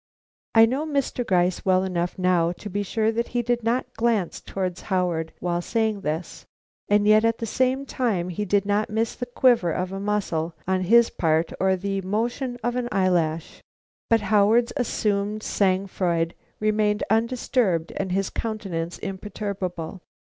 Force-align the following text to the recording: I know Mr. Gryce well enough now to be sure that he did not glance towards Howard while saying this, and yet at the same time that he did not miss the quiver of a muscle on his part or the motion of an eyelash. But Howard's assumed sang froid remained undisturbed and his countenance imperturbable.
I 0.55 0.65
know 0.65 0.83
Mr. 0.83 1.23
Gryce 1.23 1.63
well 1.63 1.83
enough 1.83 2.17
now 2.17 2.51
to 2.53 2.71
be 2.71 2.81
sure 2.81 3.11
that 3.11 3.27
he 3.37 3.43
did 3.43 3.61
not 3.61 3.93
glance 3.93 4.41
towards 4.41 4.81
Howard 4.89 5.31
while 5.39 5.61
saying 5.61 6.01
this, 6.01 6.43
and 6.89 7.05
yet 7.05 7.23
at 7.23 7.37
the 7.37 7.45
same 7.45 7.85
time 7.85 8.25
that 8.29 8.33
he 8.33 8.45
did 8.45 8.65
not 8.65 8.89
miss 8.89 9.13
the 9.13 9.27
quiver 9.27 9.69
of 9.71 9.91
a 9.91 9.99
muscle 9.99 10.55
on 10.67 10.81
his 10.85 11.11
part 11.11 11.53
or 11.59 11.75
the 11.75 12.01
motion 12.01 12.57
of 12.63 12.75
an 12.75 12.89
eyelash. 12.91 13.61
But 14.09 14.21
Howard's 14.21 14.73
assumed 14.75 15.43
sang 15.43 15.85
froid 15.85 16.33
remained 16.59 17.03
undisturbed 17.11 17.91
and 17.95 18.11
his 18.11 18.31
countenance 18.31 18.97
imperturbable. 18.97 20.01